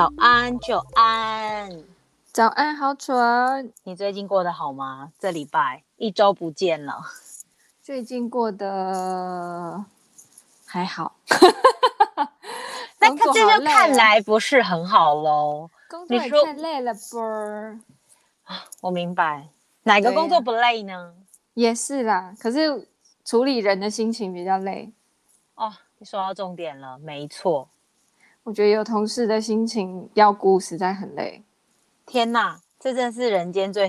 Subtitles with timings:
[0.00, 1.84] 早安，久安。
[2.32, 3.70] 早安，好蠢。
[3.82, 5.12] 你最近过得好吗？
[5.18, 7.02] 这礼拜一周不见了。
[7.82, 9.84] 最近过得
[10.64, 11.16] 还好。
[12.98, 15.68] 那这就看来不是很好喽。
[15.90, 17.78] 工作也太累了啵？
[18.80, 19.50] 我明白，
[19.82, 21.12] 哪个工作不累呢？
[21.52, 22.88] 也是啦，可是
[23.22, 24.94] 处理人的心情比较累。
[25.56, 27.68] 哦，你说到重点了，没错。
[28.50, 31.44] 我觉得有同事的心情要顾，实在很累。
[32.04, 33.88] 天哪，这真是人间最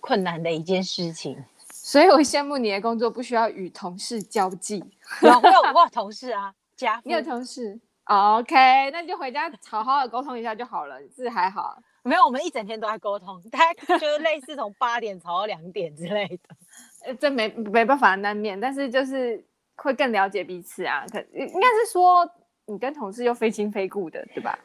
[0.00, 1.44] 困难的一件事情。
[1.72, 4.82] 所以我羡慕你的工作，不需要与同事交际。
[5.22, 11.80] 有，我有，我有同事啊，家 你有同事？OK，那就回家好好的沟通一下就好了，是还好。
[12.02, 16.56] 没有，我们一整天都在沟通，大概就是类似从八点吵到两点之类的。
[17.06, 19.44] 呃，这没没办法难免，但是就是
[19.76, 21.04] 会更了解彼此啊。
[21.12, 22.28] 可应该是说。
[22.70, 24.58] 你跟同事又非亲非故的，对吧？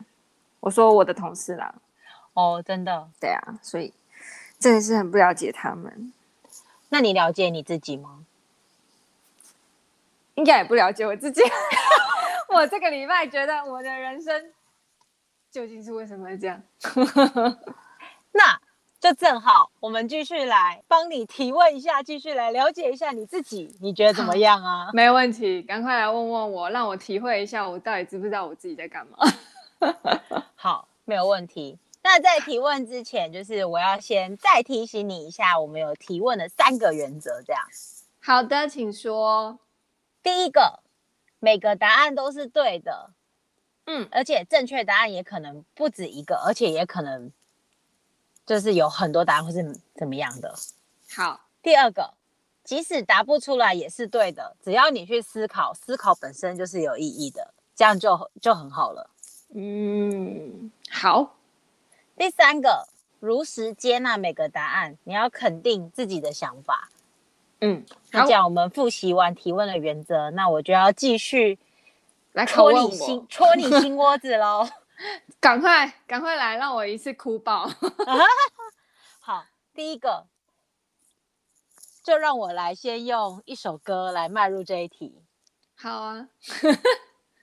[0.59, 1.73] 我说我的同事啦。
[2.33, 3.09] 哦，真的。
[3.19, 3.91] 对啊，所以
[4.59, 6.13] 真的是很不了解他们。
[6.89, 8.25] 那你了解你自己吗？
[10.35, 11.41] 应该也不了解我自己。
[12.49, 14.51] 我这个礼拜觉得我的人生
[15.49, 16.61] 究竟是为什么会这样？
[18.31, 18.59] 那。
[19.05, 24.89] 就正好，我们继续来帮你提问一下，继续来了解一下你自己，你觉得怎么样啊？
[24.93, 29.19] 没问题，赶快来问问我，让我体会一下，我到底知不知道我自己在干嘛？
[30.57, 31.77] 好，没有问题。
[32.01, 37.61] 那在提问之前，就是我要先再提醒你一下，我们有提问的三个原则，这样。
[38.23, 39.59] 好的，请说。
[40.23, 40.79] 第一个，
[41.37, 43.11] 每个答案都是对的，
[43.85, 47.31] 嗯，而且正确答案也可能不止一个，而且也可能。
[48.45, 50.53] 就是有很多答案会是怎么样的？
[51.15, 52.13] 好，第二个，
[52.63, 59.09] 即使答不出来也是对的，只要你去思考，思考本身就是有意义的，这样就就很好了。
[59.53, 61.35] 嗯，好。
[62.17, 62.87] 第三个，
[63.19, 66.89] 如实接纳每个答案，你要肯定自己的想法。
[67.61, 71.57] 嗯，那这样我们复习完提问的原则，那我就要继续
[72.33, 74.67] 来戳你心，戳你心窝子喽。
[75.39, 77.69] 赶快，赶快来，让我一次哭爆。
[79.19, 80.27] 好，第一个，
[82.03, 85.21] 就让我来先用一首歌来迈入这一题。
[85.75, 86.29] 好啊，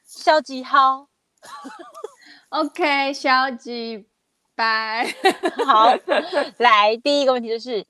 [0.05, 1.09] 消极好。
[2.51, 4.07] OK，消极，
[4.55, 5.07] 拜。
[5.67, 5.89] 好，
[6.59, 7.87] 来，第一个问题就是，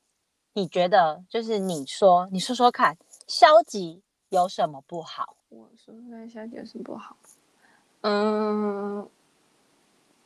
[0.55, 2.97] 你觉得，就是你说，你说说看，
[3.27, 5.37] 消极有什么不好？
[5.51, 7.17] 我说说，消极有什么不好？
[8.01, 9.09] 嗯。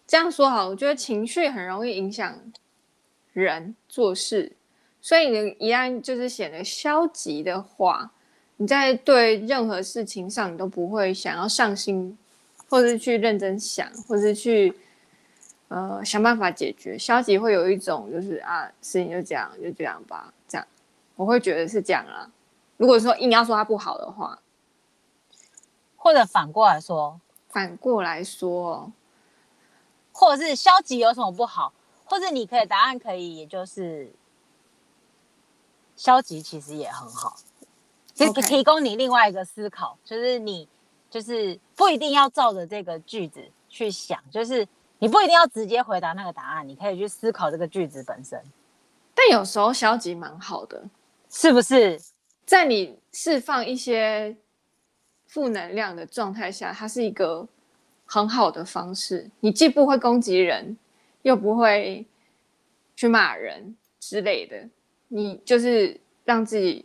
[0.06, 2.38] 这样说好，我觉得情绪很容易影响
[3.32, 4.52] 人做事，
[5.00, 8.12] 所以你一旦就是显得消极的话，
[8.56, 12.16] 你在对任何事情上你都不会想要上心，
[12.68, 14.72] 或是去认真想，或是去
[15.66, 16.96] 呃想办法解决。
[16.96, 20.64] 消极会有一种就是啊，事情就这样，就这样吧，这样
[21.16, 22.30] 我会觉得是这样啦。
[22.76, 24.38] 如果说硬要说它不好的话，
[25.96, 28.92] 或者反过来说，反过来说。
[30.18, 31.70] 或者是消极有什么不好？
[32.06, 34.10] 或者你可以答案可以，也就是
[35.94, 37.36] 消极其实也很好，
[38.14, 40.66] 其实提供你另外一个思考.就是你
[41.10, 44.66] 就是不一定要照着这个句子去想，就是
[44.98, 48.42] 你不一定要直接回答那个答案，你可以去思考这个句子本身。
[49.14, 50.82] 但有时候消极蛮好的，
[51.28, 52.00] 是不是？
[52.46, 54.34] 在你释放一些
[55.26, 57.46] 负能量的状态下，它是一个。
[58.06, 60.76] 很好的方式，你既不会攻击人，
[61.22, 62.06] 又不会
[62.94, 64.68] 去骂人之类的，
[65.08, 66.84] 你就是让自己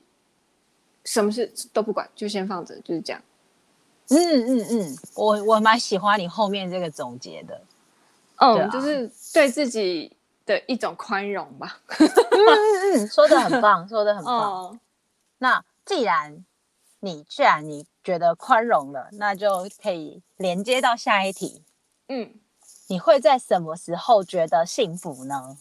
[1.06, 3.22] 什么事都不管，就先放着，就是这样。
[4.10, 7.62] 嗯嗯嗯，我我蛮喜欢你后面这个总结的，
[8.38, 10.12] 嗯，啊、就是对自己
[10.46, 11.80] 的一种宽容吧。
[11.88, 14.74] 嗯嗯嗯，说的很棒，说的很 棒。
[14.74, 14.80] 嗯、
[15.38, 16.44] 那既然
[17.02, 17.86] 你既然你。
[18.04, 21.62] 觉得宽容了，那就可以连接到下一题。
[22.08, 22.34] 嗯，
[22.88, 25.56] 你会在什么时候觉得幸福呢？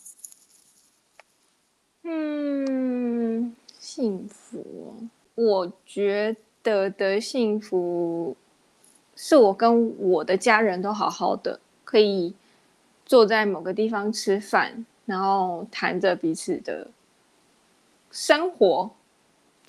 [2.05, 8.35] 嗯，幸福，我觉得的幸福
[9.15, 12.35] 是我跟我的家人都好好的，可以
[13.05, 16.91] 坐在某个地方吃饭，然后谈着彼此的
[18.11, 18.91] 生活。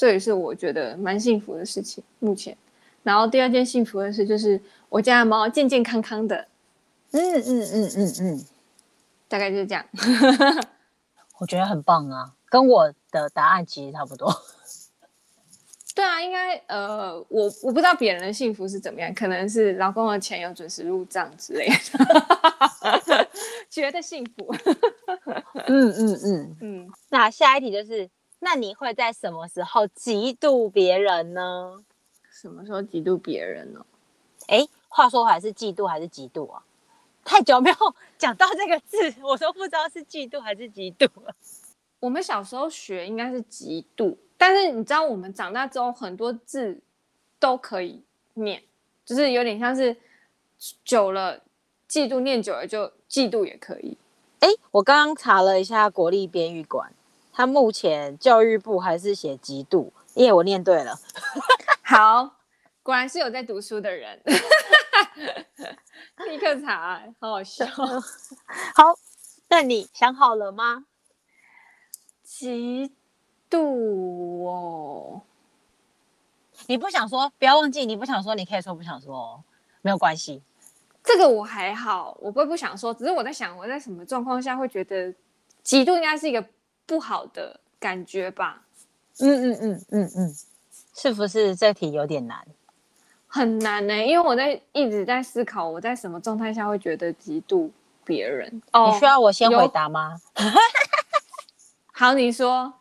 [0.02, 2.04] 这也是我觉得蛮幸福的事情。
[2.18, 2.58] 目前，
[3.04, 4.60] 然后第二件幸福的事就是
[4.90, 6.48] 我家的猫健健康康的。
[7.12, 8.46] 嗯嗯嗯嗯嗯，嗯，
[9.28, 9.86] 大概就是这样。
[11.38, 14.34] 我觉得很棒啊，跟我的答案其实差不多。
[15.94, 21.70] 对啊，应该呃，我我不知道别人的幸福是怎么样，可能是老公的钱有准时入账之类
[23.06, 23.28] 的，
[23.70, 24.52] 觉得幸福。
[25.68, 26.58] 嗯嗯嗯嗯。
[26.62, 28.10] 嗯，那下一题就是，
[28.44, 31.84] 那你会在什么时候嫉妒别人呢？
[32.32, 33.86] 什么时候嫉妒别人呢？
[34.48, 36.64] 哎，话说还是嫉妒还是嫉妒啊？
[37.24, 37.76] 太久没有
[38.18, 41.36] 讲到这个字，我都不知道是嫉妒还是嫉妒了。
[42.00, 44.18] 我们小时候学应该是嫉妒。
[44.38, 46.82] 但是你知道，我们长大之后很多字
[47.40, 48.04] 都可以
[48.34, 48.64] 念，
[49.06, 49.96] 就是有点像是
[50.84, 51.40] 久了
[51.88, 53.96] 嫉妒，念久了就嫉妒也可以。
[54.40, 56.92] 哎，我刚刚查了一下国立编译馆，
[57.32, 61.00] 它目前教育部还是写极度，因为我念对了。
[61.84, 62.38] 好，
[62.84, 64.20] 果然是有在读书的人，
[66.28, 67.66] 立刻查，好好笑。
[68.76, 68.96] 好，
[69.50, 70.86] 那你想好了吗？
[72.24, 72.94] 极。
[73.52, 75.22] 度哦，
[76.68, 79.44] 你不想说，不要忘记，你不想说，你可以说不想说哦，
[79.82, 80.42] 没有关系。
[81.04, 85.14] 这个我还好，我不会不想说，只是我在想，我在什么状况下会觉得
[85.64, 86.42] 极度应该是一个
[86.92, 88.64] 不好的感觉吧？
[89.20, 90.36] 嗯嗯嗯嗯嗯，
[90.94, 92.46] 是不是这题有点难？
[93.28, 97.72] 很难呢、欸，因为我在一直在思考，我在什么状态下会觉得嫉妒
[98.04, 98.62] 别人？
[98.74, 100.20] 哦，你需要我先回答吗？
[101.94, 102.74] 好，你说。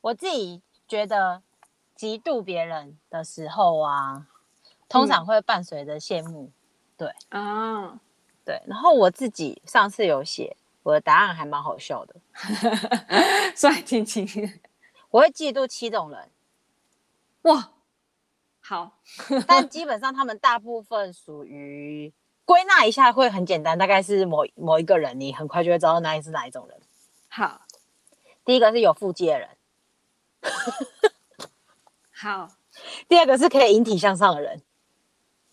[0.00, 1.42] 我自己觉得，
[1.94, 4.26] 嫉妒别人的时候啊，
[4.88, 6.52] 通常会伴随着羡慕，嗯、
[6.96, 8.00] 对啊，
[8.46, 8.62] 对。
[8.66, 12.14] 然后我自己上次有写，我的答案还蛮好笑的，
[13.54, 14.26] 说来听听。
[15.10, 16.30] 我会嫉妒七种人，
[17.42, 17.72] 哇，
[18.60, 18.98] 好，
[19.46, 22.12] 但基本上他们大部分属于
[22.44, 26.80] 归纳一下会很简单，大概是某某一个人，你很快就会知道那是哪一种人。
[27.28, 27.62] 好，
[28.44, 29.48] 第一个是有腹肌的人。
[32.12, 32.48] 好，
[33.08, 34.62] 第二个是可以引体向上的人，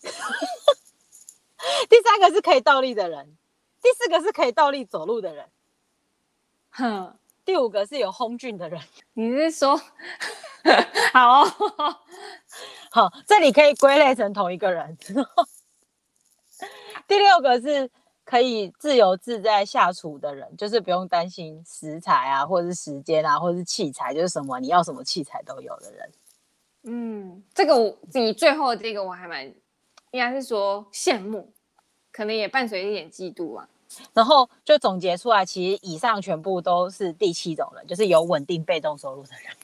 [1.88, 3.36] 第三个是可以倒立的人，
[3.82, 5.46] 第四个是可以倒立走路的人，
[6.70, 8.80] 哼，第五个是有红菌的人。
[9.14, 9.76] 你是说，
[11.12, 11.96] 好、哦，
[12.90, 14.96] 好，这里可以归类成同一个人。
[17.06, 17.90] 第六个是。
[18.30, 26.12] 可以自由自在下厨的人，就是不用担心食材啊，或者是时间啊，或者是器材，就是什么你要什么器材都有的人。
[26.82, 29.46] 嗯，这个我你最后这个我还蛮，
[30.10, 31.50] 应该是说羡慕，
[32.18, 33.68] 可能也伴随一点嫉妒啊。
[34.12, 39.56] 然后就总结出来，其实以上全部都是第七种人，就是有稳定被动收入的人。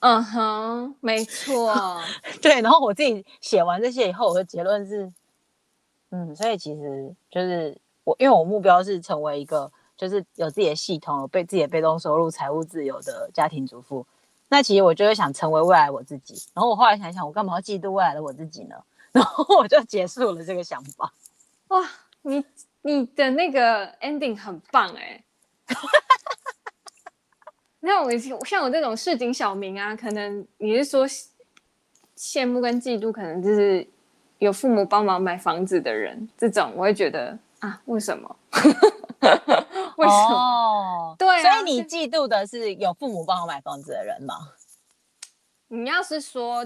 [0.00, 1.74] 嗯哼，没错。
[2.42, 5.10] 对，然后我自己写完这些以后，我的结论是。
[6.10, 14.06] 嗯，所以其实就是我，因为我目标是成为一个就是有自己的系统、有被自己的被动收入、财务自由的家庭主妇。
[14.48, 16.34] 那其实我就是想成为未来我自己。
[16.54, 18.76] 然后我后来想想，我干嘛要嫉妒未来的我自己呢？
[19.12, 21.12] 然 后我就结束了这个想法。
[21.68, 21.88] 哇，
[22.22, 22.44] 你
[22.82, 25.24] 你的那个 ending 很棒哎！
[27.80, 28.10] 那我
[28.44, 31.06] 像我这种市井小民啊，可能你是说
[32.16, 33.86] 羡慕跟嫉妒，可能就是。
[34.38, 38.36] 有父母帮忙买房子的人，这种我会觉得啊，为什么？
[38.52, 40.36] 为什么？
[40.36, 44.52] 哦、对、啊，所以你嫉妒的是有父母帮我买房子的人吗？
[45.66, 46.64] 你要是说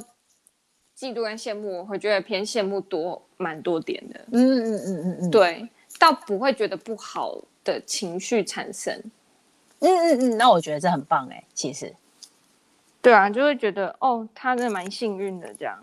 [0.95, 4.21] 嫉妒跟羡慕，我会觉得偏羡慕多，蛮多点的。
[4.31, 8.95] 嗯嗯嗯嗯嗯，对，倒不会觉得不好的情绪产生。
[9.81, 11.93] 嗯嗯嗯，那我觉得这很棒哎，其实。
[13.03, 15.77] 对啊，就会觉得哦，他真的蛮幸运的这样。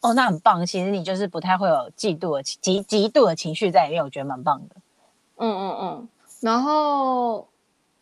[0.00, 0.64] 哦，那很棒。
[0.66, 4.76] 其实你就是不太会有嫉妒的极极度的情绪在里面，我觉得蛮棒的。
[5.36, 6.08] 嗯嗯嗯。
[6.40, 7.48] 然后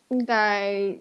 [0.09, 0.93] 应该，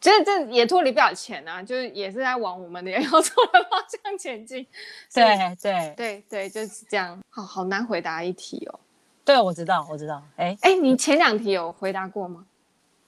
[0.00, 4.66] 其实这也脱离不了钱啊，就是也是在往我们的要 做的方向前进。
[5.12, 7.20] 对对对对，就是这样。
[7.28, 8.80] 好好难回答一题哦。
[9.24, 10.22] 对，我知道，我知道。
[10.36, 12.46] 哎哎，你前两题有回答过吗？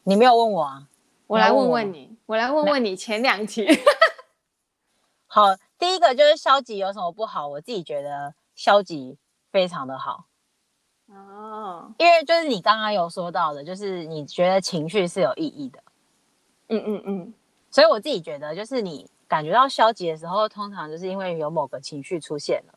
[0.04, 0.86] 你没有问我啊？
[1.26, 3.66] 我来问问你，我来问问你前两题。
[5.26, 5.56] 好。
[5.78, 7.48] 第一个就是消极有什么不好？
[7.48, 9.18] 我自己觉得消极
[9.50, 10.26] 非常的好
[11.08, 15.82] 哦，因为就是你刚刚有说到的，就是你觉得情绪是有意义的，
[16.76, 17.34] 嗯嗯嗯，
[17.70, 22.74] 所以我自己觉得，就是你感觉到消极的时候，通常就是因为有某个情绪出现了，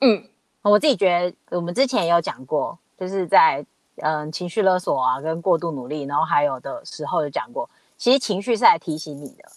[0.00, 0.28] 嗯，
[0.62, 3.66] 我自己觉得我们之前也有讲过，就是在
[3.96, 9.48] 嗯情绪勒索啊跟过度努力，然后还有的时候有讲过，其实情绪是来提醒你的，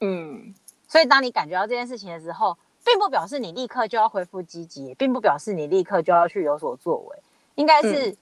[0.00, 0.54] 嗯。
[0.88, 7.22] 所以，当你感觉到这件事情的时候，并不表示你立刻就要恢复积极，并不表示你立刻就要去有所作为，
[7.54, 8.16] 应该是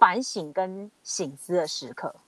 [0.00, 2.12] 反省跟醒思的时刻。
[2.12, 2.20] 嗯，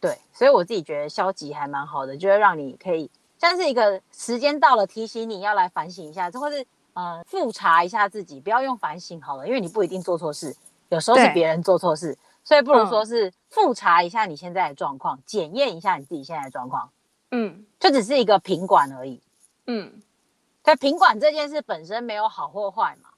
[0.00, 0.18] 对。
[0.32, 10.54] 所以我自己觉得消极还蛮好的，就是让你可以像是一个时间到了，提醒你要来反省一下，或是呃复查一下自己，不要用反省好了，因为你不一定做错事，
[10.88, 16.90] 有时候是别人做错事，所以不如说是复查一下你现在的状况，检验一下你自己现在的状况，
[17.30, 19.22] 嗯，就只是一个品管而已，
[19.66, 20.02] 嗯，
[20.62, 23.10] 在品管这件事本身没有好或坏嘛，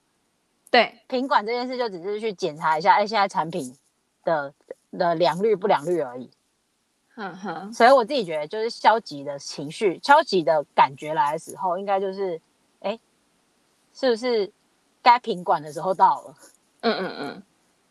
[0.70, 3.76] 对，品管这件事就只是去检查一下，哎，现在产品
[4.24, 4.52] 的
[4.92, 6.30] 的良率不良率而已。
[7.16, 12.40] 嗯哼，所以我自己觉得，就是消极的情绪、消极的感觉来的时候，应该就是，
[12.80, 12.98] 哎，
[13.92, 14.50] 是不是
[15.02, 16.34] 该品管的时候到了？
[16.82, 17.42] 嗯嗯嗯，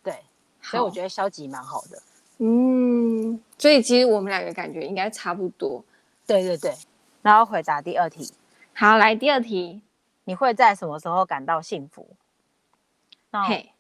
[0.02, 0.24] 对，
[0.62, 2.02] 所以我觉得消极蛮好的。
[2.38, 5.84] 嗯，所以其实我们两个感觉应该差不多。
[6.26, 6.74] 对对对，
[7.22, 8.34] 然后回答第二题。
[8.74, 9.82] 好，来第二题，
[10.24, 12.08] 你会在什么时候感到幸福？
[13.46, 13.74] 嘿，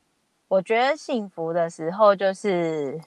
[0.47, 2.99] 我觉得幸福的时候就是。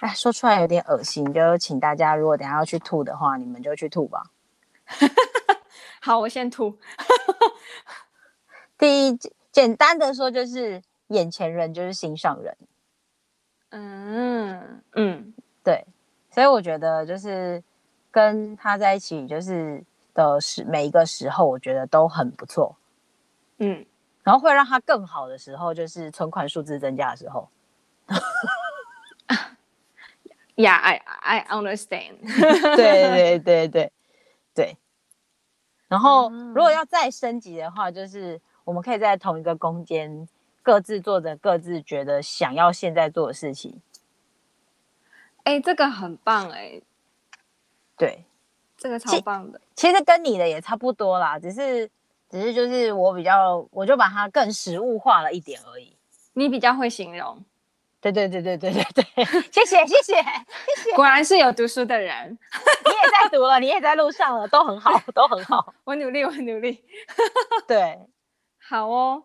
[0.00, 4.22] 哎，说出来有点恶心，就请大家如果等下要去吐的话，你们就去吐吧。
[6.02, 6.76] 好，我先吐。
[8.76, 9.18] 第一，
[9.50, 12.54] 简单的说就是眼前人就是心上人。
[13.70, 15.86] 嗯嗯，对，
[16.30, 17.62] 所以我觉得就是
[18.10, 22.76] 跟他在一起，就是的时每一个时候，我觉得都很不错。
[23.56, 23.86] 嗯，
[24.24, 27.48] 然后会让它更好的时候，就是存款数字增加的时候。
[30.56, 32.18] Yeah, I I understand.
[32.76, 33.92] 对对对对
[34.54, 34.76] 对。
[35.88, 40.28] 然后，如果要再升级的话，就是我们可以在同一个空间，
[40.62, 43.80] 各自做着各自觉得想要现在做的事情。
[45.42, 46.80] 哎，这个很棒哎。
[47.96, 48.24] 对，
[48.76, 49.60] 这个超棒的。
[49.74, 51.90] 其实跟你的也差不多啦，只是
[52.34, 55.96] 只是就是我比较，我就把它更实物化了一点而已。
[56.32, 57.44] 你比较会形容。
[58.00, 60.22] 对对对对对对对， 谢谢谢谢谢
[60.90, 62.28] 谢，果然是有读书的人，
[62.84, 66.84] 你也在读了，你也在路上了，都很好，都很好， 我努力，我努力，
[67.68, 68.00] 对，
[68.58, 69.22] 好哦，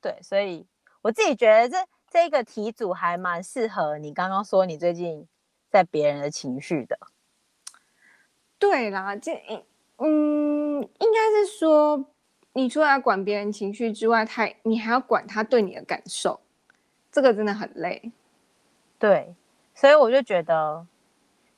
[0.00, 0.64] 对，所以
[1.02, 1.76] 我自己觉得这
[2.08, 5.26] 这个题组还蛮适合你刚刚说你最近
[5.68, 6.98] 在别人的情绪的，
[8.58, 9.32] 对啦，这
[9.98, 12.02] 嗯，应该是说，
[12.56, 16.40] 你除了要管别人情绪之外，他你还要管他对你的感受。
[17.12, 18.10] 这个真的很累，
[18.98, 19.34] 对，
[19.74, 20.86] 所以我就觉得，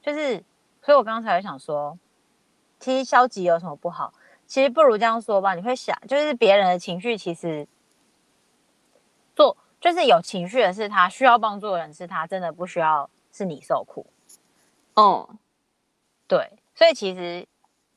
[0.03, 0.43] 就是，
[0.83, 1.97] 所以我刚才就想说，
[2.81, 4.13] 其实消极有什么不好？
[4.47, 7.67] 其实不如这样说吧，你会想，就是别人的情绪，其实
[9.37, 14.07] 做就是有情绪的是他，需要帮助的人是他，真的不需要是你受苦。
[14.95, 15.29] 哦，
[16.27, 17.47] 对，所以其实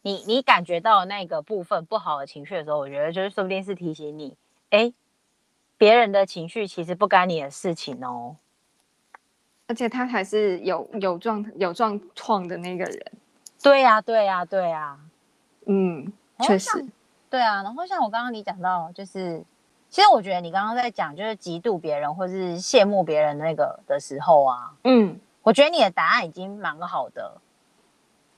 [0.02, 4.36] 你你感觉到那个部分不好的情绪的时候，我觉得就是说不定是提醒你，
[4.70, 4.94] 哎。
[5.78, 8.36] 别人的情绪其实不干你的事情哦，
[9.66, 13.04] 而且他还是有有状有状况的那个人。
[13.64, 15.00] 对呀、啊，对呀、啊，对呀、啊。
[15.66, 16.86] 嗯，确实。
[17.32, 19.44] 对啊，然后像我刚刚你讲到，就是
[19.90, 27.42] 其实我觉得你刚刚在讲就是嫉妒别人或是羡慕别人那个的时候啊，嗯，我觉得你的答案已经蛮好的。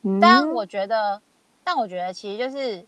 [0.03, 1.21] 嗯、但我觉得，
[1.63, 2.85] 但我觉得其实就是。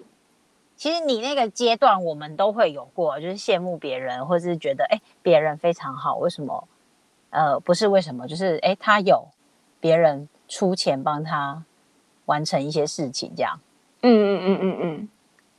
[0.78, 6.68] 其实你那个阶段，我们都会有过，就是羡慕别人，或是觉得哎，别人非常好，为什么？
[7.30, 9.26] 呃，不是为什么，就是哎，他有
[9.80, 11.64] 别人出钱帮他
[12.26, 13.58] 完成一些事情，这样。
[14.02, 15.10] 嗯嗯嗯嗯嗯。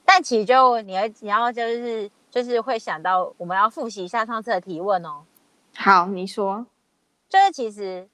[0.05, 5.23] 但其实就你要你要就是就是会想到，我们要复习一下上次的提问哦。
[5.75, 6.67] 好，你说。
[7.31, 8.07] 就是其实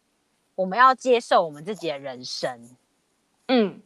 [0.55, 2.77] 我们要接受我们自己的人生。
[3.49, 3.81] 嗯。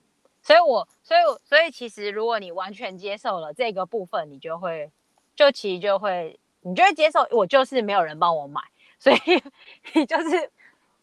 [0.46, 4.92] 所以我，所以，所以其实，如果你完全接受了这个部分，你就会，
[5.34, 8.60] 就其实就会，你就会接受，我就是没有人帮我买，
[8.96, 9.18] 所以
[9.92, 10.48] 你就是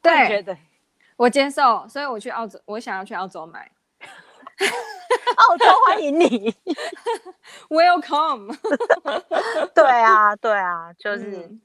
[0.01, 0.57] 对，觉得
[1.17, 3.69] 我接受，所以我去澳洲，我想要去澳洲买，
[5.35, 6.55] 澳洲欢迎你，
[7.67, 8.57] Welcome。
[9.75, 11.61] 对啊，对啊，就是，嗯、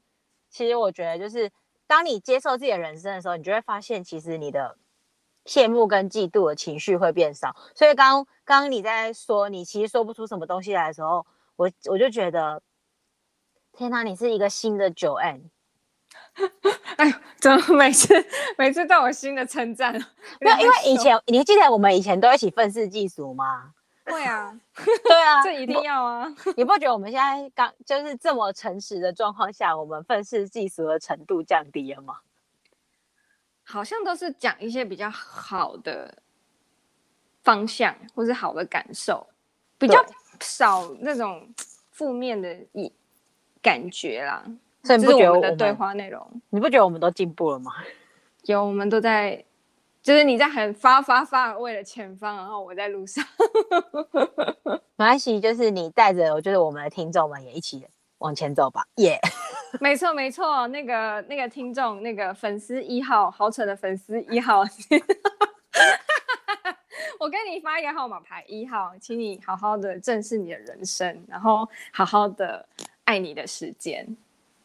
[0.50, 1.48] 其实我觉得，就是
[1.86, 4.76] 当你接受自己的人生的时候，你就会发现，其实你的。
[5.48, 11.24] 羡慕跟嫉妒的情绪会变少，所以刚刚你在说你其实说不出什么东西来的时候，
[11.56, 12.60] 我我就觉得，
[13.72, 15.44] 天哪，你是一个新的 Joanne。
[16.98, 18.14] 哎呦，怎么每次
[18.58, 19.92] 每次都有新的称赞？
[20.40, 23.72] 没有，因为以前你记得我们以前都一起愤世嫉俗吗？
[24.04, 26.34] 会啊， 对啊， 这一定要啊！
[26.56, 32.18] 你不觉得我们现在刚就是这么诚实的状况下，我们愤世嫉俗的程度降低了吗？
[33.70, 36.22] 好像都是讲一些比较好的
[37.44, 39.26] 方向，或是好的感受，
[39.76, 40.02] 比较
[40.40, 41.46] 少那种
[41.90, 42.90] 负面的意
[43.60, 44.42] 感觉啦。
[44.84, 46.26] 所以这是我们的对话内容。
[46.48, 47.72] 你不觉得我们都进步了吗？
[48.44, 49.44] 有，我们都在，
[50.02, 53.22] 就是你在很发发发而为了前方，然后我在路上。
[54.96, 57.86] 没关系，就是你带着，我觉得我们的听众们也一起
[58.18, 58.86] 往前走吧。
[58.96, 59.30] 耶、yeah，
[59.80, 64.62] 没错没错，那个那个听众，那个粉丝一号，好蠢的粉丝一号。
[67.20, 72.66] 我跟你发一个号码牌，一号，请你好好的正视你的人生，然后好好的
[73.04, 74.06] 爱你的时间。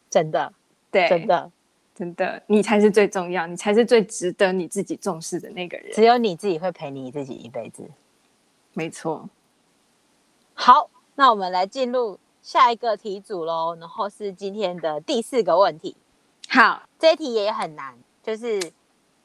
[0.08, 0.52] 真的，
[0.90, 1.50] 对，真的。
[1.94, 5.92] 真的，你才是最重要，你才是最值得你自己重视的那个人。
[5.92, 7.88] 只有你自己会陪你自己一辈子。
[8.72, 9.28] 没错。
[10.54, 15.96] 好，那我们来进入下一个题组喽，然后是今天的第四个问题。
[16.50, 18.70] 好，这一题也很难，就是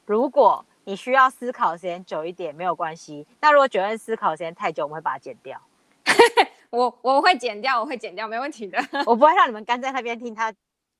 [0.06, 3.26] 如果你需要思考时间久一点，没有关系。
[3.42, 5.60] 那如果觉得思考时间太久，我们会把它剪掉。
[6.70, 8.78] 我我会剪掉，我会剪掉，没问题的。
[9.04, 10.50] 我不会让你们干在那边听他。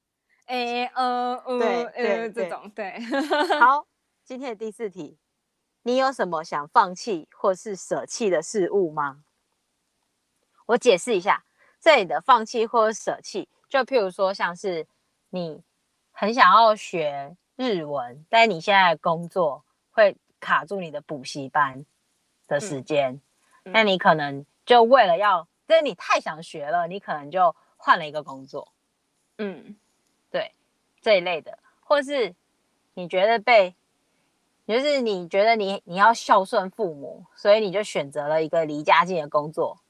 [0.44, 3.00] 哎，呃，呃，对呃，这种对。
[3.58, 3.86] 好，
[4.26, 5.16] 今天的第四题，
[5.84, 9.22] 你有什么想放弃或是舍弃的事物吗？
[10.66, 11.44] 我解释一下，
[11.80, 14.86] 这里的放弃或者舍弃，就譬如说，像是
[15.30, 15.62] 你
[16.12, 21.84] 很想要学日文，但你现在的工作会卡住你的补习班
[22.46, 23.20] 的时间，
[23.64, 28.72] 嗯，那你可能就为了要，就是你太想学了，你可能就换了一个工作，
[29.38, 29.76] 嗯。
[30.30, 30.54] 对，
[31.00, 32.32] 这一类的，或是
[32.94, 33.74] 你觉得被，
[34.64, 39.80] 就是你觉得你你要孝顺父母，所以你就选择了一个离家近的工作，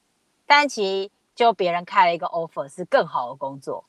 [0.46, 3.82] 但其实就别人开了一个 offer 是更好的工作，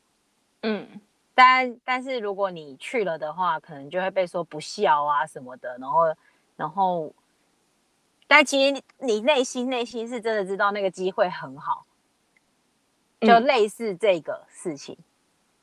[0.62, 0.88] 嗯，
[1.36, 6.15] 但但是如果你去了的话，可能就会被说不孝啊什么的，然后
[6.55, 7.13] 然后，
[8.25, 11.86] 但其实你，你内心内心是真的知道那个机会很好，
[13.20, 14.98] 就类似这个事情，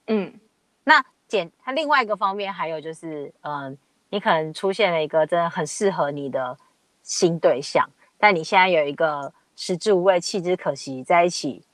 [0.09, 0.27] 嗯。
[0.27, 0.41] 嗯
[0.85, 3.79] 那简，它另外一个方面还有就是，嗯，
[4.11, 6.59] 你可能出现了一个真的很适合你的
[7.03, 11.65] 新对象，但你现在有一个食之无味，弃之可惜，在一起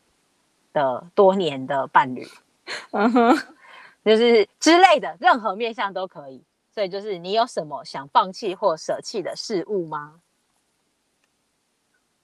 [0.74, 2.28] 的多年的伴侣，
[2.90, 3.34] 嗯哼，
[4.04, 6.44] 就是之类的，任何面向都可以。
[6.70, 10.20] 所以就是你有什么想放弃或舍弃的事物吗？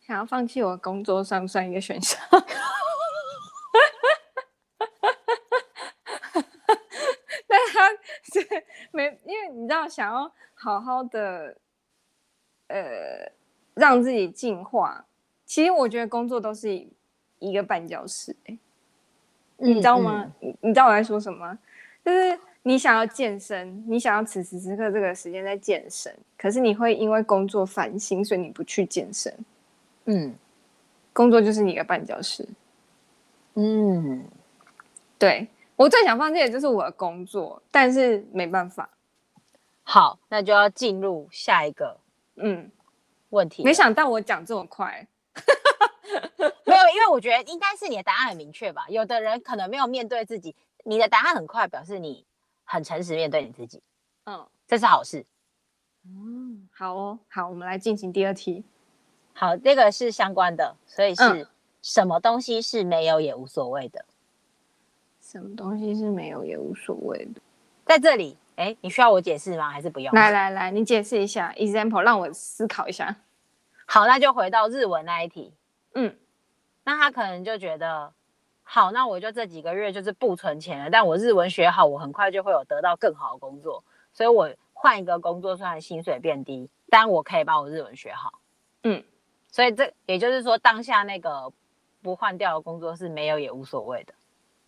[0.00, 2.20] 想要放弃我工作算不算一个选项？
[8.92, 11.56] 没，因为你知道，想要好好的，
[12.66, 13.30] 呃，
[13.74, 15.06] 让自己进化。
[15.46, 16.88] 其实我觉得工作都是
[17.40, 18.59] 一个绊脚石，欸，
[19.57, 20.33] 你知道吗？
[20.40, 20.57] 嗯嗯。
[20.61, 21.59] 你知道我在说什么？
[22.05, 29.35] 就是你想要健身，你想要此时此刻这个时间在健身，可是你会因为工作烦心，所以你不去健身。
[30.05, 30.35] 嗯，
[31.12, 32.48] 工作就是你的绊脚石。
[33.55, 34.24] 嗯，
[35.18, 35.48] 对。
[35.76, 38.90] 我最想放弃的就是我的工作，但是没办法。
[39.83, 41.96] 好，那就要进入下一个
[42.37, 42.70] 嗯
[43.31, 43.64] 问题。
[43.64, 45.07] 没想到我讲这么快，
[46.64, 48.87] 没有，因为我觉得应该是你的答案很明确吧。
[48.88, 52.25] 有的人可能没有面对自己，你的答案很快，表示你
[52.64, 53.83] 很诚实面对你自己。
[54.27, 55.25] 嗯，这是好事。
[56.07, 58.64] 嗯，好哦，好，我们来进行第二题。
[59.33, 61.46] 好，这个是相关的，所以是
[61.83, 64.05] 什么东西是没有也无所谓的？
[65.20, 67.40] 什么东西是没有也无所谓的？
[67.85, 69.70] 在这里，哎，你需要我解释吗？
[69.70, 70.12] 还是不用？
[70.14, 73.16] 来来来，你解释一下，example，让我思考一下。
[73.87, 75.53] 好，那就回到日文那一题。
[75.94, 76.16] 嗯，
[76.85, 78.12] 那他可能就觉得，
[78.62, 88.40] 好，那我就这几个月就是不存钱了，但我日文学好，我很快就会有得到更好的工作，所以我换一个工作，虽然薪水变低，但我可以把我日文学好。
[88.83, 89.05] 嗯，
[89.48, 91.53] 所以这也就是说，当下那个
[92.00, 94.14] 不换掉的工作是没有也无所谓的。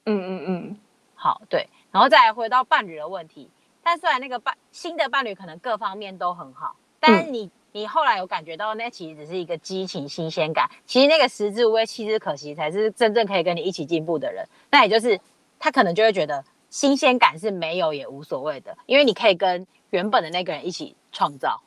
[0.05, 0.81] 嗯嗯嗯，
[1.15, 3.49] 好，对，然后再来回到伴侣的问题，
[3.83, 15.19] 但虽然那个伴新的伴侣可能各方面都很好，但是你、嗯、你后来有感觉到那其实只是一个激情新鲜感，其实那个食之无味弃之可惜才是真正可以跟你一起进步的人，那也就是
[15.59, 21.61] 他可能就会觉得新鲜感是没有也无所谓的，因为你可以跟原本的那个人一起创造，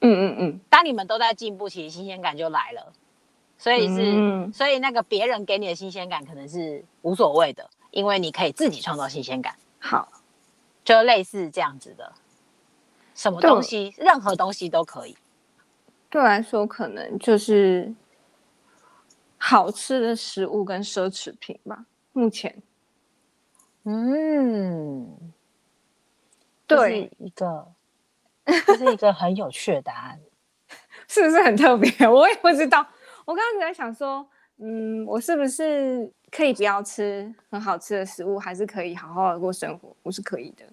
[0.00, 2.92] 嗯嗯嗯，当你们都在进步，其实新鲜感就来了。
[3.58, 9.54] 所以是，嗯、所以那个别人给你的新鲜感可能是无所谓的，因为你可以自己创造新鲜感。
[9.78, 10.08] 好，
[10.82, 12.10] 就类似这样子的，
[13.14, 15.14] 什么东西，任何东西都可以。
[16.10, 17.94] 对我来说，可能就是
[19.38, 21.86] 好吃的食物跟奢侈品吧。
[22.12, 22.60] 目前，
[23.84, 25.32] 嗯，
[26.66, 27.66] 对，一个，
[28.66, 30.20] 这是一个很有趣的答案，
[31.06, 31.88] 是不是很特别？
[32.08, 32.84] 我也不知道。
[33.24, 39.94] 我刚刚在想说，嗯，我是不是可以不要吃很好吃的食物，还是可以好好的过生活？
[40.02, 40.64] 我是可以的。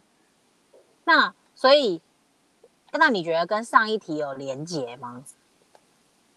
[1.03, 2.01] 那所以
[2.93, 5.23] 那你觉得跟上一题有连结吗？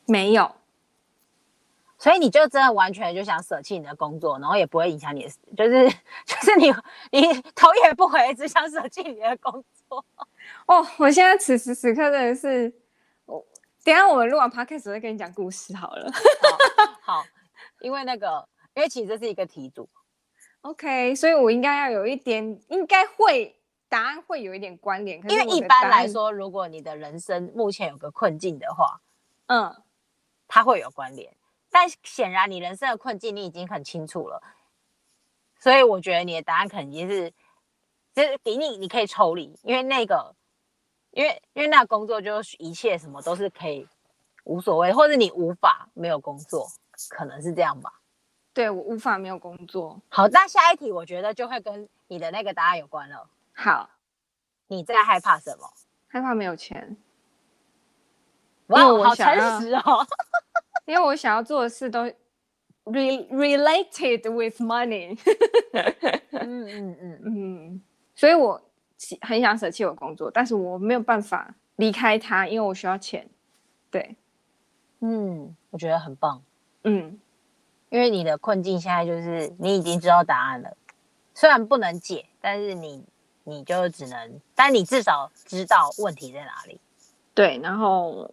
[0.06, 0.52] 没有。
[1.98, 5.86] 所以你就真的完全就想舍弃你的工作，然后也不会影响你的，就是
[6.24, 6.72] 就是你
[7.10, 10.02] 你头也不回，只想舍弃你的工作。
[10.64, 12.72] 哦，我现在此时此刻真的是，
[13.26, 13.44] 我
[13.84, 16.10] 等下我们录完 podcast 我再跟你讲故事好了。
[17.02, 17.24] 好， 好，
[17.80, 19.86] 因为那个，因为其实这是一个题组。
[20.62, 23.59] OK，所以我应该要有一点，应该会
[23.90, 25.20] 答案会有一点关联。
[25.28, 29.02] 因为一般来说，如果你的人生目前有个困境的话，
[29.48, 29.82] 嗯，
[30.48, 31.36] 它会有关联。
[31.68, 34.42] 但显然，你人生的困境你已经很清楚了，
[35.58, 37.32] 所以我觉得你的答案肯定是，
[38.14, 40.34] 就是给你你可以抽离，因为那个，
[41.10, 43.86] 因为因为那个工作就是一切什么都是可以
[44.44, 46.66] 无所谓，或者你无法没有工作，
[47.10, 48.00] 可能是这样吧？
[48.52, 50.00] 对，我无法没有工作。
[50.08, 53.28] 好，那下一题我觉得就会跟你的那个答案有关了。
[53.62, 53.90] 好，
[54.68, 55.70] 你在害怕什么？
[56.08, 56.96] 害怕没有钱。
[58.68, 60.06] 哇，好诚实哦。
[60.86, 62.04] 因为我想要做的事都
[62.84, 65.14] re related with money，
[66.32, 67.82] 嗯嗯嗯嗯，
[68.14, 68.58] 所以我
[69.20, 73.28] 很想舍弃我工作，但是我没有办法离开它，因为我需要钱。
[73.90, 74.16] 对，
[75.00, 76.42] 嗯，我觉得很棒。
[76.84, 77.20] 嗯，
[77.90, 80.74] 因为你的困境现在就是你已经知道答案了，
[81.34, 83.04] 虽然不能解，但是你
[83.44, 86.80] 你就只能，但你至少知道问题在哪里。
[87.34, 88.32] 对，然后。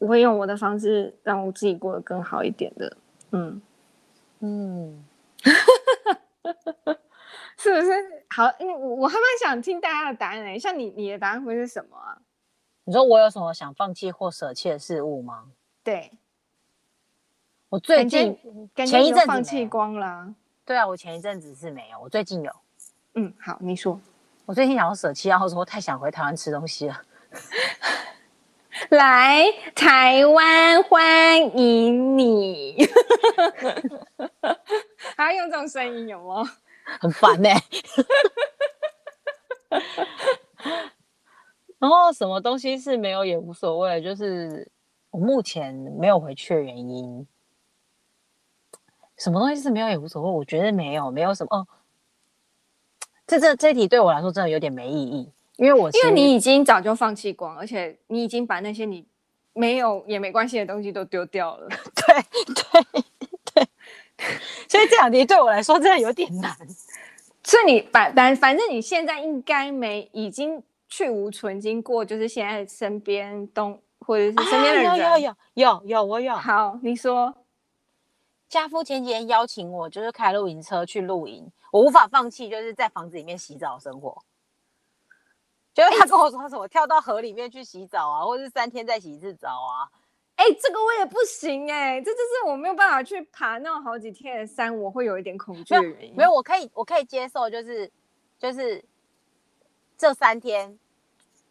[0.00, 2.96] 我会用我的方式让我自己过得更好一点的，
[3.32, 3.60] 嗯
[4.38, 5.04] 嗯，
[7.58, 8.24] 是不是？
[8.30, 12.16] 好，我我还蛮想听大家的答案诶，像你，你的答案会是什么啊？
[12.84, 15.50] 你说我有什么想放弃或舍弃的事物吗？
[15.84, 16.10] 对，
[17.68, 18.34] 我最近
[18.74, 20.34] 前一阵放弃光了。
[20.64, 22.50] 对啊，我前一阵子是没有，我最近有。
[23.16, 24.00] 嗯，好，你说。
[24.50, 27.02] 我最近想要舍弃啊，或者说太想回台湾吃东西了。
[28.88, 29.44] 来
[29.76, 32.84] 台湾欢迎你，
[35.16, 36.42] 还要用这种声音有吗？
[36.98, 37.62] 很烦呢、欸。
[41.78, 44.68] 然后什么东西是没有也无所谓，就是
[45.10, 47.24] 我目前没有回去的原因。
[49.16, 50.28] 什么东西是没有也无所谓？
[50.28, 51.56] 我觉得没有，没有什么。
[51.56, 51.68] 哦，
[53.30, 55.30] 这这这题对我来说真的有点没意义。
[55.56, 59.06] 因为我因为你已经早就放弃光，而且你已经把那些你
[59.52, 61.68] 没有也没关系的东西都丢掉了。
[61.68, 62.16] 对
[62.54, 63.04] 对
[63.54, 63.68] 对，
[64.66, 66.56] 所以这两题对我来说真的有点难。
[67.44, 76.34] 所以你反反反正你现在应该没已经去无存经过，就是现在身边东或者是身边的人、啊、有有有有有我有。
[76.34, 77.34] 好，你说，
[78.48, 84.22] 家父前几天邀请我，就是开露营车去露营，我无法放弃，就是在房子里面洗澡生活。
[85.72, 89.88] 就是他跟我说什么跳到河里面去洗澡啊，或者是三天再洗一次澡啊？
[90.34, 96.16] 哎、欸，这个我也不行哎、欸，这就是我没有办法去爬那种好几天的山，我会有一点恐惧的原因。
[96.16, 97.90] 没有，我可以，我可以接受，就是
[98.38, 98.84] 就是
[99.96, 100.78] 这三天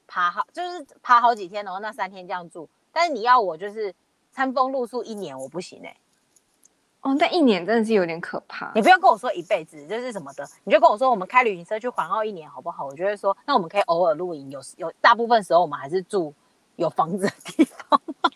[0.06, 2.68] 爬好，就是爬好几天，然后那三天这样住。
[2.92, 3.94] 但是你要我就是
[4.32, 5.98] 餐风露宿一年，我不行哎、欸。
[7.02, 8.72] 哦，那一年真的是有点可怕。
[8.76, 12.86] 你不要跟我说一辈子就是什么的，你就跟我说我们开旅行车去环澳一年好不好？
[12.86, 16.34] 我就会说，那我们可以偶尔露营，有有大部分时候我们还是住
[16.76, 18.02] 有房子的地方。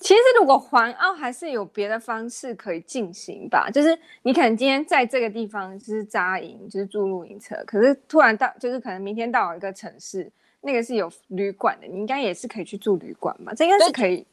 [0.00, 14.26] 其实如果环澳还是有别的方式可以进行吧，就是你可能今天在这个地方就是扎营，就是住露营车，可是突然到就是可能明天到了一个城市，那个是有旅馆的，你应该也是可以去住旅馆嘛，这应该是可以。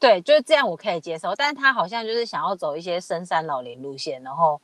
[0.00, 1.34] 对，就是这样，我可以接受。
[1.36, 4.60] 但是他好像就是想要走一些深山老林路线，然后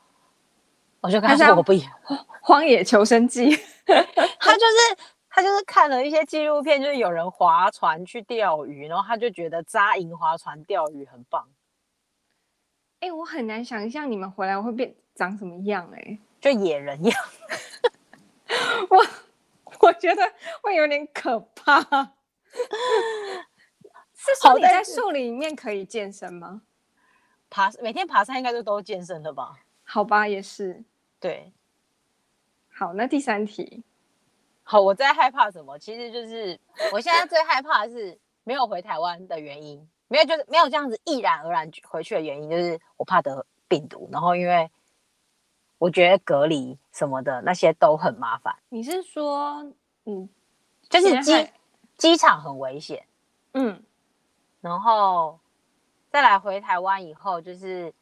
[1.03, 1.93] 我就跟他说我不一样，
[2.41, 3.55] 荒野求生记。
[3.87, 4.97] 他就是
[5.29, 11.47] 他就是看了一些纪录片，就是有人划船去钓鱼，然后他就觉得扎营划船钓鱼很棒。
[13.01, 17.15] 哎、欸，我很难想象你们回来会变长什么样、欸，哎，就野人样。
[18.89, 19.07] 我
[19.87, 20.23] 我觉得
[20.63, 22.13] 会有点可怕。
[24.35, 26.63] 是说你在树林里面可以健身吗？
[27.49, 29.61] 爬每天爬山应该就都健身了吧？
[29.85, 30.83] 好吧，也是。
[31.21, 31.53] 对，
[32.69, 33.85] 好，那第三题。
[34.65, 35.79] 好，我在害怕什么？
[35.79, 36.59] 其实就是
[36.93, 44.69] 我现在最害怕的是没有回台湾的原因，没有就是没有这样子毅然而然回去的原因，就是我怕得病毒，然后因为
[45.79, 48.57] 我觉得隔离什么的那些都很麻烦。
[48.71, 49.73] 你是说，
[50.05, 50.29] 嗯，
[50.89, 51.49] 就是机
[51.97, 53.07] 机场很危险，
[53.55, 53.81] 嗯。
[54.67, 55.39] 然后
[56.11, 57.95] 再来回台湾以后，就是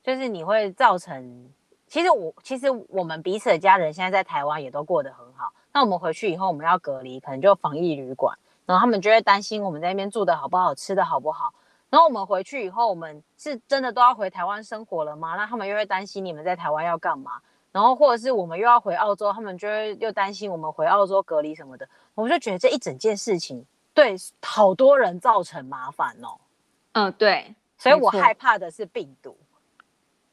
[0.00, 1.50] 就是你会造成，
[1.88, 11.52] 其实我其实我们彼此的家人现在在台湾也都过得很好，那我们回去以后我们要隔离，可能就防疫旅馆，然后他们就会担心我们在那边住的好不好，吃的好不好。
[11.90, 15.34] 然后我们回去以后，我们是真的都要回台湾生活了吗？
[15.34, 17.40] 那他们又会担心你们在台湾要干嘛？
[17.72, 21.88] 然后或者是我们又要回澳洲，他们就会又担心我们回澳洲隔离什么的。
[22.14, 26.36] 我们就觉得这一整件事情对好多人造成麻烦哦。
[26.92, 29.36] 嗯，对，所以我害怕的是病毒。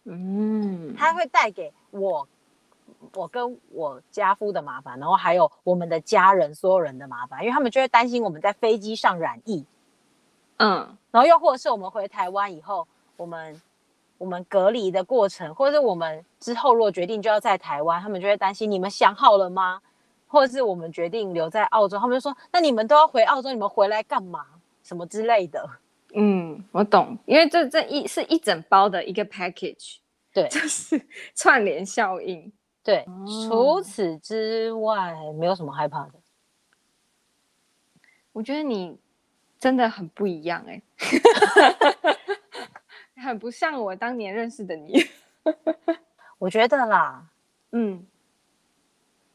[0.04, 2.28] 嗯，它会带给我，
[3.13, 9.63] 我跟我家夫的麻烦，然后还有我们的家人所有人的麻烦，因为他们就会担心我们在飞机上染疫。
[10.58, 13.62] 嗯，然后又或者是我们回台湾以后，我们
[14.17, 19.82] 我们隔离的过程，或者是我们之后如果决定就要在台湾，他们就会担心你们想好了吗？
[20.32, 24.46] 或者是我们决定留在澳洲，他们就说那你们都要回澳洲，你们回来干嘛？
[24.82, 25.70] 什么之类的。
[26.13, 29.98] 嗯，我懂，因为这这一是一整包的一个 package，
[30.34, 31.00] 对，就是
[31.36, 32.52] 串联效应。
[32.84, 36.13] 对，哦，除此之外没有什么害怕的。
[38.32, 38.98] 我觉得你。
[39.62, 42.17] 真的很不一样哎、欸，
[43.22, 45.06] 很不像我当年认识的你。
[46.39, 47.30] 我觉得啦，
[47.72, 48.04] 嗯，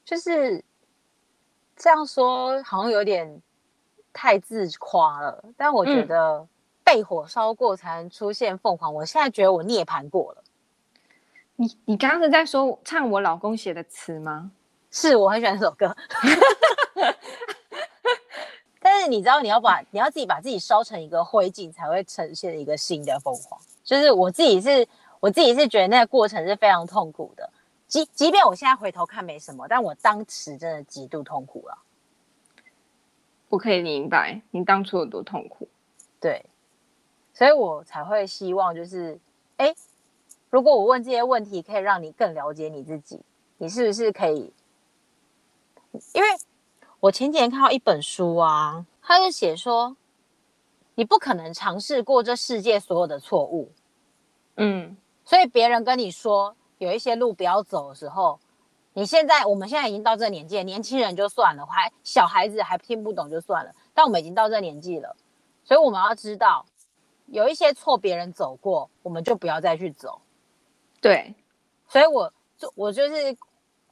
[0.04, 0.64] 就是
[1.76, 3.40] 这样说好像有点
[4.12, 5.44] 太自夸了。
[5.56, 6.46] 但我觉得
[6.82, 8.92] 被火烧过才能出现凤凰。
[8.92, 10.42] 嗯、我现在觉得我涅槃过了。
[11.56, 14.50] 你你刚刚是在说唱我老公写的词吗？
[14.90, 15.96] 是，我很喜欢这首歌。
[18.80, 23.60] 但是你知道，你要把你要自己把自己烧成一个灰烬，才会呈现一个新的凤凰。
[23.82, 24.86] 就是我自己是，
[25.18, 27.50] 我自己是觉得那个过程是非常痛苦的。
[27.87, 31.79] 即即便我现在回头看没什么，但我当时真的极度痛苦了。
[33.49, 35.68] 我可以明白你当初有多痛苦。
[36.20, 36.44] 对，
[37.33, 39.18] 所以我才会希望，就是
[39.57, 39.75] 哎，
[40.51, 43.20] 如果我问这些问题，可以让你更了解你自己，
[43.59, 44.53] 你是不是可以？
[46.12, 46.29] 因为。
[46.99, 49.94] 我前几天看到一本书啊，他就写说，
[50.94, 53.70] 你不可能尝试过这世界所有的错误，
[54.57, 58.38] 嗯，所以别人跟你说有一些路不要走的时候，
[58.92, 65.16] 你现在我们现在已经到这个年纪，年轻人就算了，还小孩子还听不懂就算了，但我们已经到这个年纪了，
[65.64, 66.64] 所以我们要知道，
[67.26, 70.20] 有一些错别人走过，我们就不要再去走，
[71.00, 71.34] 对，
[71.88, 73.36] 所以我就我就是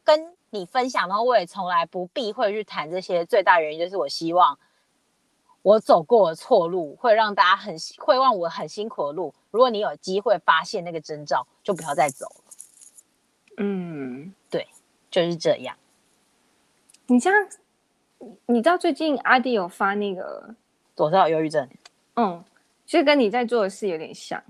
[0.03, 0.35] 跟。
[0.55, 3.27] 你分享，然后我也从来不避讳去谈这些。
[3.27, 4.57] 最大原因就是我希望
[5.63, 9.35] 我走过的错路会让大家很会让我很辛苦的路。
[9.51, 12.44] 如果你有机会发现那个征兆，就不要再走了。
[13.57, 14.67] 嗯，对，
[15.11, 15.77] 就是这样。
[17.07, 17.49] 你这样，
[18.47, 20.55] 你知道最近阿弟有发那个，
[20.97, 21.69] 我知道忧郁症。
[22.17, 22.43] 嗯，
[22.87, 24.43] 其实跟你在做的事有点像。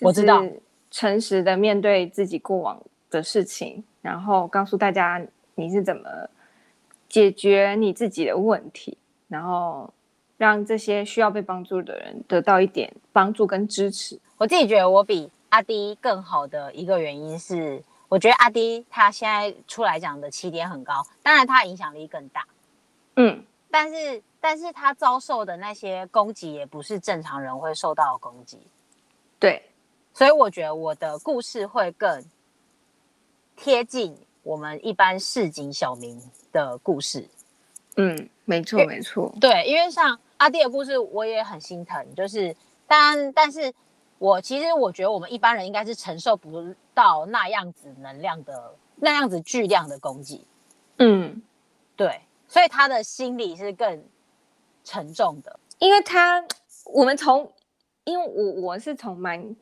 [0.00, 0.42] 我知道，
[0.90, 3.84] 诚实的面对自己过往的事情。
[4.00, 5.20] 然后告诉大家
[5.54, 6.08] 你是怎么
[7.08, 8.96] 解决你自己的问题，
[9.26, 9.92] 然后
[10.36, 14.18] 让这些需要被帮助的人得到一点帮助跟支持。
[14.38, 22.46] 我自己觉得我比阿迪更好的一个原因是，我觉得阿迪他现在出来讲的起点很高，当然他影响力更大，
[23.16, 28.58] 嗯，但是但是他遭受的那些攻击也不是正常人会受到的攻击，
[29.38, 29.62] 对，
[30.12, 32.24] 所以我觉得我的故事会更。
[33.60, 36.16] 贴近我们一般市井小民
[36.52, 37.28] 的故事，
[37.96, 42.14] 嗯，没错没错，对，因为像阿迪的故事，我也很心疼。
[42.14, 42.54] 就是，
[42.86, 43.74] 但但是
[44.18, 50.46] 我其实我觉得我们一般人应该是承受不到那样子能量的那样子巨量的攻击，
[50.98, 51.40] 嗯，
[51.96, 54.04] 对，所以他的心理是更
[54.84, 56.44] 沉重的，因为他
[56.86, 57.52] 我们从，
[58.04, 59.56] 因为我我是从蛮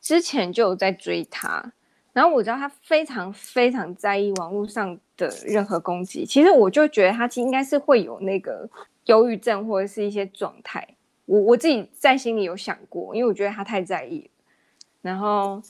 [0.00, 1.72] 之前就有在追他。
[2.14, 8.68] 然后我知道他非常非常在意网络上的任何攻击，其实我就觉得他其实应该是会有那个
[9.04, 10.96] 忧郁症或者是一些状态。
[11.28, 14.30] 我我自己在心里有想过，因为我觉得他太在意了。
[15.02, 15.62] 然后，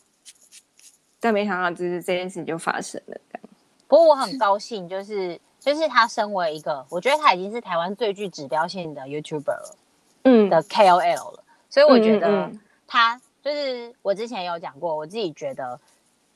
[1.18, 3.21] 但没想到就是这件事情就发生了。
[3.33, 3.49] 这样
[3.88, 9.77] 不过我很高兴，就是就是他身为一个，我觉得他已经是台湾最具指标性的 YouTuber 了，
[10.23, 11.44] 嗯，的 KOL 了。
[11.68, 12.51] 所以我觉得
[12.87, 15.79] 他就是我之前有讲过，我自己觉得。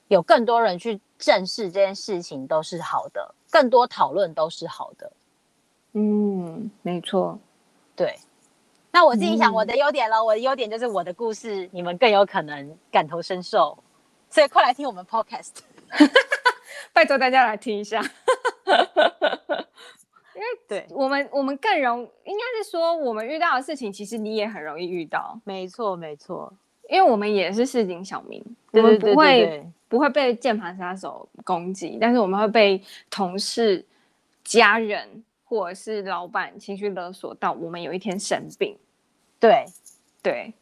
[0.08, 5.11] 有更多人去正视这件事情都是好的，更多讨论都是好的。
[5.92, 7.38] 嗯，没错，
[7.96, 8.14] 对。
[8.92, 13.76] 那我自己想我的优点了，嗯、我的优点就是我的故事，你们更有可能感同身受，
[14.28, 15.61] 所以快来听我们 Podcast，
[16.92, 18.02] 拜托大家来听一下。
[20.35, 25.38] 因为对我们，我们更容，应该是说我们遇到的事情，其实你也很容易遇到。
[25.44, 26.52] 没错，没错。
[26.88, 33.87] 因为我们也是市井小民，我们不会不会被键盘杀手攻击，但是我们会被同事
[34.42, 38.74] 家人或者是老板情绪勒索到我们有一天生病。
[39.38, 39.66] 对，
[40.22, 40.54] 对，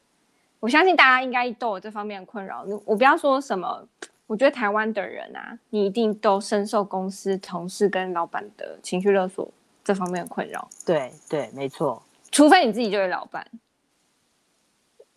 [0.59, 2.67] 我相信大家应该都有这方面的困扰。
[2.85, 3.87] 我不要说什么，
[4.27, 9.49] 我觉得台湾的人啊，你一定都深受公司同事跟老板的情绪勒索
[9.85, 10.69] 这方面的困扰。
[10.85, 12.03] 对对，没错。
[12.33, 13.47] 除非你自己就是老板，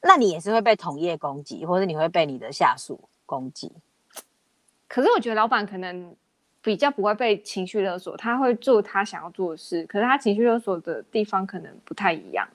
[0.04, 3.72] 那你也是会被同业攻击，或者你会被你的下属攻击。
[4.88, 6.16] 可是我觉得老板可能
[6.64, 9.86] 比较不会被情绪勒索，他会做他想要做的事。
[9.86, 12.48] 可是他情绪勒索的地方可能不太一样。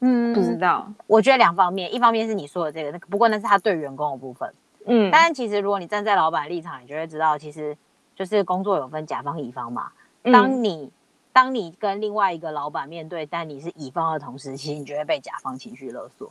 [0.00, 0.92] 嗯，不知道。
[1.06, 4.52] 我觉得两方面，一方面是你说的这个，那不过那是他对员工的部分。
[4.84, 7.74] 嗯，但是其实如果你站在老板立场，你就会知道，其实
[8.14, 9.90] 就是工作有分甲方乙方嘛。
[10.24, 10.90] 当你、嗯、
[11.32, 16.30] 当你跟另外一个老板面对，但你是乙方的同时，其实你就会被甲方情绪勒索。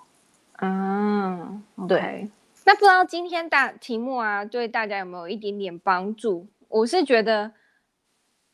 [0.60, 2.00] 嗯，对。
[2.00, 2.30] Okay.
[2.66, 6.46] 那不知道今天大题目啊，对大家有没有一点点帮助？
[6.74, 7.52] 我是觉得，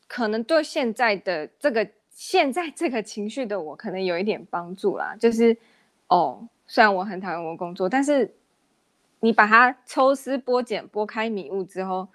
[0.06, 5.16] 可能对现在的这个现在这个情绪的我，可能有一点帮助啦。
[5.18, 5.56] 就是，
[6.08, 8.30] 哦，虽然我很讨厌我工作，但是
[9.20, 12.06] 你把它抽丝剥茧、剥开迷雾之后，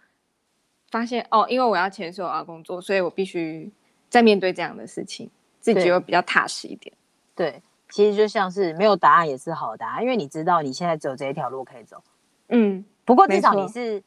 [0.91, 3.71] 发现哦，因为我要钱，所以我要工作，所以我必须
[4.07, 5.27] 再面对这样的事情，
[5.59, 6.95] 自己会比较踏实一点。
[7.33, 7.51] 对。
[7.51, 12.03] 对其实就像是没有答案也是好答案，因为你知道你现在只有这一条路可以走。
[12.49, 14.03] 嗯，不过至少你是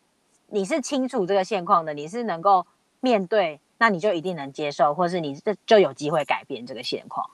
[0.48, 2.66] 你是清楚这个现况的，你是能够
[3.00, 7.28] 面对，那你就一定能接受，或是你这就有机会改变这个现况。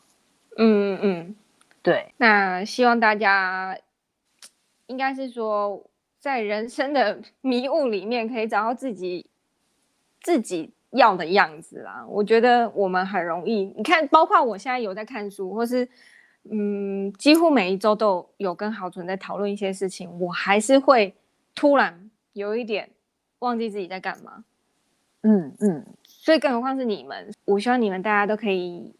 [0.56, 1.36] 嗯嗯，
[1.82, 2.12] 对。
[2.16, 3.76] 那希望大家
[4.86, 5.82] 应该是说，
[6.18, 9.26] 在人生的迷雾里面，可以找到自己
[10.20, 12.04] 自己要的样子啦。
[12.08, 15.88] 我觉得我们很容易，你看，包括我现在有在看书，或是。
[16.50, 21.14] 嗯，几乎每一周都有跟豪纯在讨论一些事情，我还是会
[21.54, 22.90] 突然有一点
[23.40, 24.44] 忘记自己在干嘛。
[25.22, 28.94] 嗯嗯，所以更何况是你们，我希望你们大家都可以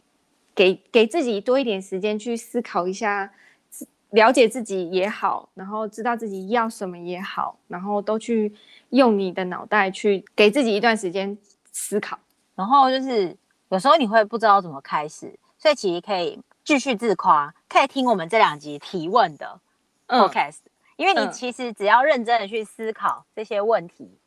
[0.55, 3.31] 给给自己多一点时间去思考一下，
[4.11, 8.55] 了解自己也好，然后知道自己要什么也好，然后都去
[8.91, 11.37] 用你的脑袋去给自己一段时间
[11.73, 12.19] 思考。
[12.55, 13.37] 然后就是
[13.69, 16.41] 有时候你会不知道怎么开始，所以其实可以。
[16.65, 19.61] 继续自夸，可以听我们这两集提问的
[20.09, 24.19] podcast，嗯，因为你其实只要认真的去思考这些问题，嗯，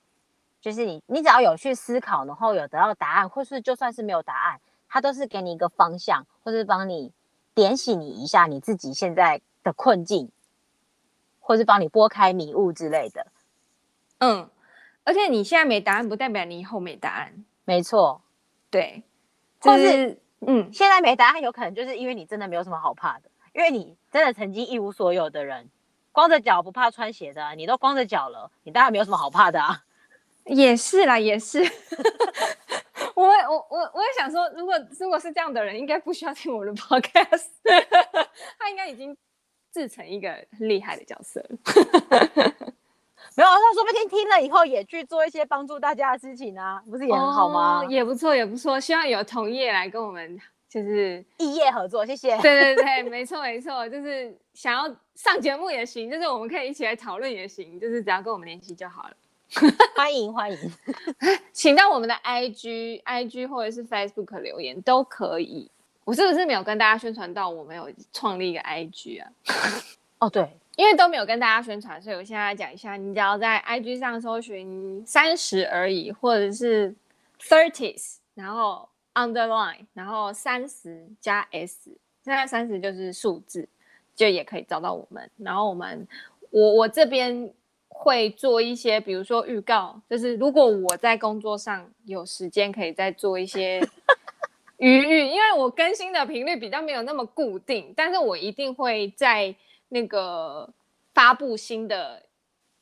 [0.62, 7.12] 就是你你只要有去思考，然后有得到答案，或是就算是没有答案，它都是给你一个方向，或是帮你
[7.54, 10.32] 点醒你一下你自己现在的困境，
[11.40, 13.28] 或是帮你拨开迷雾之类的。
[14.20, 14.50] 嗯，
[15.04, 17.46] 而且你现在没答案，不代表你以后没答案。
[17.66, 18.22] 没错，
[18.70, 19.04] 对，
[19.62, 20.22] 或是。
[20.40, 25.68] 嗯，现在没答案，有可能就是因为你真的没有什么好怕的，因为你真的曾经一无所有的人，
[26.12, 29.84] 光着脚不怕穿鞋的，你都光着脚了，你当然没有什么好怕的啊。
[30.48, 31.62] 也是啦，也是。
[33.16, 37.48] 我我我我也想说，如果如果是这样的人，应该不需要听我的 podcast，
[38.60, 39.16] 他应该已经
[39.72, 41.58] 自成一个很厉害的角色了。
[43.36, 47.82] 没有，他说不定听了以后也去做一些帮助大家的事情啊，不是也很好吗？
[47.82, 48.80] 哦、也不错，也不错。
[48.80, 52.38] 希望有同业来跟我们就是异业合作，谢谢。
[52.38, 59.16] 对对对，没错没错，就是想要上节目也行，就是我们可以一起来讨论也行，就是只要跟我们联系就好了。
[59.96, 60.58] 欢 迎欢迎，
[61.54, 65.70] 请到我们的 IG IG 或者是 Facebook 留言都可以。
[66.04, 69.32] 我是不是没有跟大家宣传到我没有创立一个 IG 啊？
[70.20, 70.50] 哦，对。
[70.76, 72.96] 因为都没有跟大家宣传，所以我现在来讲一下。
[72.96, 76.94] 你只要在 IG 上搜寻“三十而已”或者是
[77.42, 81.90] “thirties”，然后 underline，然后三十加 s，
[82.24, 83.68] 现在三十就是数字，
[84.16, 85.28] 就也可以找到我们。
[85.38, 86.08] 然后我们，
[86.52, 87.52] 我我这边
[87.98, 93.82] 会做一些，比如说预告，就是如果我在工作上有时间，可以再做一些
[94.78, 99.56] 余裕，因为我更新的频率比较没有那么固定，但是我一定会在。
[99.90, 100.70] 那个
[101.14, 102.22] 发布新的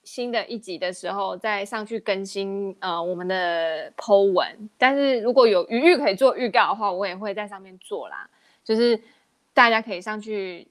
[0.04, 4.68] 新的一集的时候，再上去更新呃我们的 po 文。
[4.76, 8.28] 但是如果有余裕可以做预告的话，我也会在上面做啦。
[8.64, 9.00] 就是
[9.54, 10.68] 大家可以上去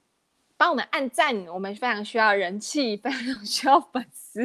[0.57, 4.41] 帮我们按赞，我们非常需要人气，非常需要粉丝。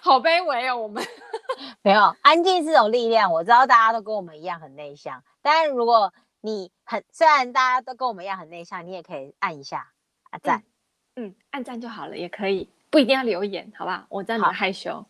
[0.00, 1.02] 好卑微哦，我们
[1.82, 3.32] 没有安静是种力量。
[3.32, 9.88] 我知道大家都跟我们一样很内向，但是如果你很虽然大家都跟我们一样很内向，你也可以按一下。
[10.42, 10.62] 赞，
[11.16, 14.06] 嗯，嗯，按赞就好了，也可以，不一定要留言，好吧？
[14.08, 15.04] 我知道你害羞。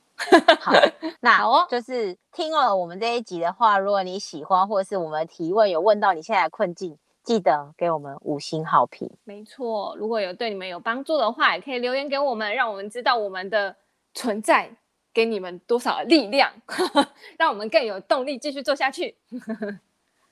[0.60, 0.72] 好，
[1.20, 9.10] 那 好哦，就是听了我们这一集的话，如果你喜欢，或者是我们提问有问到你现在的困境，记得给我们五星好评。
[9.24, 13.74] 没错如果有对你们有帮助的话也可以留言给我们让我们知道我们的
[14.12, 14.70] 存在
[15.12, 16.52] 给你们多少力量
[17.38, 19.16] 让我们更有动力继续做下去。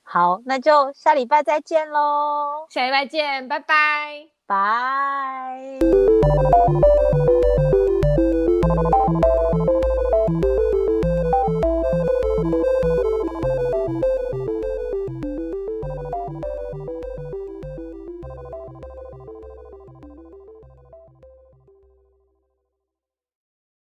[0.05, 4.29] 好那就下礼拜再见喽下礼拜见拜拜。
[4.45, 5.79] 拜。